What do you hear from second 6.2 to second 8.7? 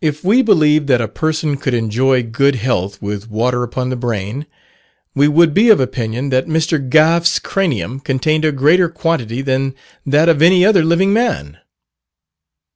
that Mr. Gough's cranium contained a